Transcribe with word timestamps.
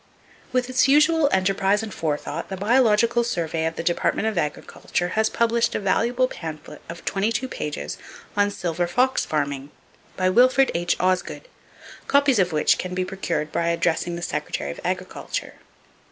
With 0.51 0.67
its 0.67 0.87
usual 0.87 1.29
enterprise 1.31 1.83
and 1.83 1.93
forethought, 1.93 2.49
the 2.49 2.57
Biological 2.57 3.23
Survey 3.23 3.67
of 3.67 3.75
the 3.75 3.83
Department 3.83 4.27
of 4.27 4.35
Agriculture 4.35 5.09
has 5.09 5.29
published 5.29 5.75
a 5.75 5.79
valuable 5.79 6.27
pamphlet 6.27 6.81
of 6.89 7.05
22 7.05 7.47
pages 7.47 7.99
on 8.35 8.49
"Silver 8.49 8.87
Fox 8.87 9.25
Farming," 9.25 9.69
by 10.17 10.27
Wilfred 10.27 10.71
H. 10.73 10.95
Osgood, 10.99 11.47
copies 12.07 12.39
of 12.39 12.51
which 12.51 12.79
can 12.79 12.95
be 12.95 13.05
procured 13.05 13.51
by 13.51 13.67
addressing 13.67 14.15
the 14.15 14.23
Secretary 14.23 14.71
of 14.71 14.79
Agriculture. 14.83 15.53